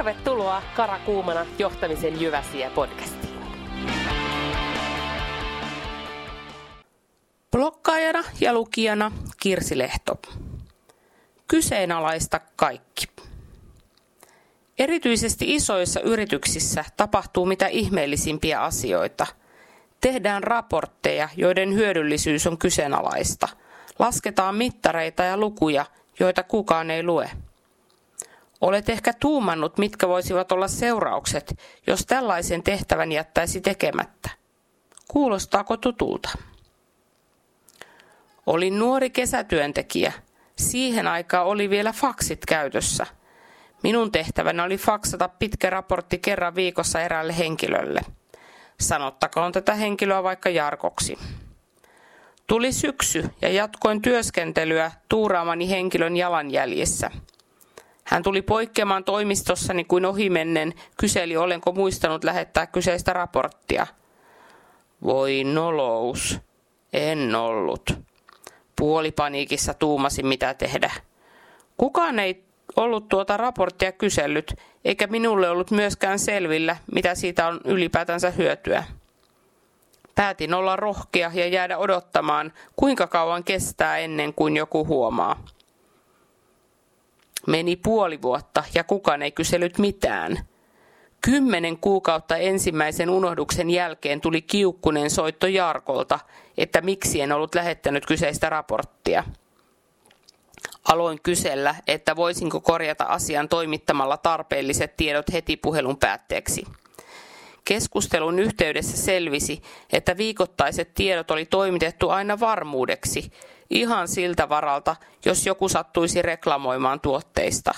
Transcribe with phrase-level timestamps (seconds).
[0.00, 3.34] Tervetuloa Karakuumana johtamisen Jyväsiä podcastiin.
[7.50, 9.12] Blokkaajana ja lukijana
[9.42, 10.20] Kirsi Lehto.
[11.48, 13.06] Kyseenalaista kaikki.
[14.78, 19.26] Erityisesti isoissa yrityksissä tapahtuu mitä ihmeellisimpiä asioita.
[20.00, 23.48] Tehdään raportteja, joiden hyödyllisyys on kyseenalaista.
[23.98, 25.86] Lasketaan mittareita ja lukuja,
[26.20, 27.30] joita kukaan ei lue.
[28.60, 34.30] Olet ehkä tuumannut, mitkä voisivat olla seuraukset, jos tällaisen tehtävän jättäisi tekemättä.
[35.08, 36.30] Kuulostaako tutulta?
[38.46, 40.12] Olin nuori kesätyöntekijä.
[40.58, 43.06] Siihen aikaan oli vielä faksit käytössä.
[43.82, 48.00] Minun tehtävänä oli faksata pitkä raportti kerran viikossa eräälle henkilölle.
[48.80, 51.18] Sanottakoon tätä henkilöä vaikka Jarkoksi.
[52.46, 57.10] Tuli syksy ja jatkoin työskentelyä tuuraamani henkilön jalanjäljissä.
[58.10, 63.86] Hän tuli poikkeamaan toimistossani kuin ohimennen, kyseli olenko muistanut lähettää kyseistä raporttia.
[65.02, 66.40] Voi nolous,
[66.92, 67.98] en ollut.
[68.76, 70.90] Puolipaniikissa tuumasin mitä tehdä.
[71.76, 72.44] Kukaan ei
[72.76, 78.84] ollut tuota raporttia kysellyt, eikä minulle ollut myöskään selvillä, mitä siitä on ylipäätänsä hyötyä.
[80.14, 85.44] Päätin olla rohkea ja jäädä odottamaan, kuinka kauan kestää ennen kuin joku huomaa.
[87.46, 90.38] Meni puoli vuotta ja kukaan ei kysellyt mitään.
[91.20, 96.18] Kymmenen kuukautta ensimmäisen unohduksen jälkeen tuli kiukkunen soitto Jarkolta,
[96.58, 99.24] että miksi en ollut lähettänyt kyseistä raporttia.
[100.84, 106.64] Aloin kysellä, että voisinko korjata asian toimittamalla tarpeelliset tiedot heti puhelun päätteeksi.
[107.64, 113.32] Keskustelun yhteydessä selvisi, että viikoittaiset tiedot oli toimitettu aina varmuudeksi,
[113.70, 117.74] ihan siltä varalta, jos joku sattuisi reklamoimaan tuotteista.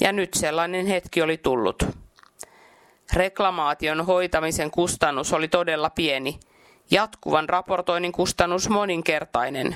[0.00, 1.88] Ja nyt sellainen hetki oli tullut.
[3.12, 6.40] Reklamaation hoitamisen kustannus oli todella pieni,
[6.90, 9.74] jatkuvan raportoinnin kustannus moninkertainen.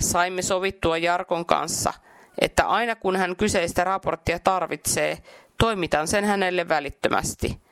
[0.00, 1.92] Saimme sovittua Jarkon kanssa,
[2.40, 5.18] että aina kun hän kyseistä raporttia tarvitsee,
[5.58, 7.56] toimitan sen hänelle välittömästi–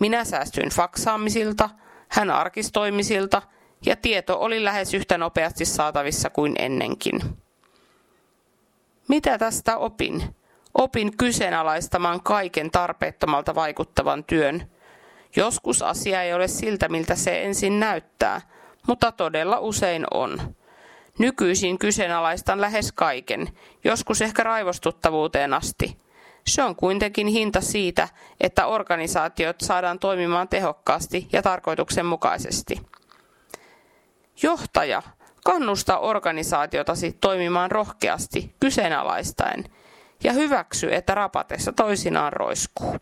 [0.00, 1.70] minä säästyin faksaamisilta,
[2.08, 3.42] hän arkistoimisilta
[3.86, 7.20] ja tieto oli lähes yhtä nopeasti saatavissa kuin ennenkin.
[9.08, 10.22] Mitä tästä opin?
[10.74, 14.70] Opin kyseenalaistamaan kaiken tarpeettomalta vaikuttavan työn.
[15.36, 18.40] Joskus asia ei ole siltä, miltä se ensin näyttää,
[18.88, 20.54] mutta todella usein on.
[21.18, 23.48] Nykyisin kyseenalaistan lähes kaiken,
[23.84, 25.96] joskus ehkä raivostuttavuuteen asti–
[26.46, 28.08] se on kuitenkin hinta siitä,
[28.40, 32.80] että organisaatiot saadaan toimimaan tehokkaasti ja tarkoituksenmukaisesti.
[34.44, 35.02] Johtaja,
[35.44, 39.64] kannusta organisaatiotasi toimimaan rohkeasti kyseenalaistaen
[40.24, 42.96] ja hyväksy, että rapatessa toisinaan roiskuu.